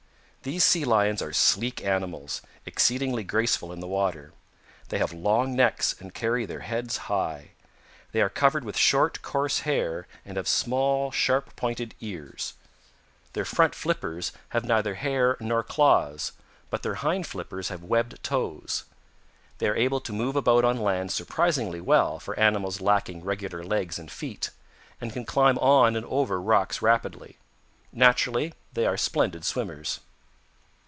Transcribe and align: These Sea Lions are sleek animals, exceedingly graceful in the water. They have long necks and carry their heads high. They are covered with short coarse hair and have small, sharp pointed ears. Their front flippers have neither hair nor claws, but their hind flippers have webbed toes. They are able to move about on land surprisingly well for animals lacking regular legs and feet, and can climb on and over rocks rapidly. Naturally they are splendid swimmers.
These 0.43 0.63
Sea 0.63 0.85
Lions 0.85 1.21
are 1.21 1.33
sleek 1.33 1.85
animals, 1.85 2.41
exceedingly 2.65 3.23
graceful 3.23 3.71
in 3.71 3.79
the 3.79 3.85
water. 3.87 4.33
They 4.89 4.97
have 4.97 5.13
long 5.13 5.55
necks 5.55 5.93
and 5.99 6.15
carry 6.15 6.47
their 6.47 6.61
heads 6.61 6.97
high. 7.11 7.51
They 8.11 8.21
are 8.21 8.29
covered 8.29 8.63
with 8.63 8.75
short 8.75 9.21
coarse 9.21 9.59
hair 9.59 10.07
and 10.25 10.37
have 10.37 10.47
small, 10.47 11.11
sharp 11.11 11.55
pointed 11.55 11.93
ears. 11.99 12.55
Their 13.33 13.45
front 13.45 13.75
flippers 13.75 14.31
have 14.49 14.65
neither 14.65 14.95
hair 14.95 15.37
nor 15.39 15.61
claws, 15.61 16.31
but 16.71 16.81
their 16.81 16.95
hind 16.95 17.27
flippers 17.27 17.67
have 17.69 17.83
webbed 17.83 18.23
toes. 18.23 18.85
They 19.59 19.67
are 19.67 19.75
able 19.75 20.01
to 20.01 20.11
move 20.11 20.35
about 20.35 20.65
on 20.65 20.77
land 20.77 21.11
surprisingly 21.11 21.81
well 21.81 22.17
for 22.19 22.33
animals 22.39 22.81
lacking 22.81 23.23
regular 23.23 23.63
legs 23.63 23.99
and 23.99 24.09
feet, 24.11 24.49
and 24.99 25.13
can 25.13 25.23
climb 25.23 25.59
on 25.59 25.95
and 25.95 26.03
over 26.07 26.41
rocks 26.41 26.81
rapidly. 26.81 27.37
Naturally 27.93 28.55
they 28.73 28.87
are 28.87 28.97
splendid 28.97 29.45
swimmers. 29.45 29.99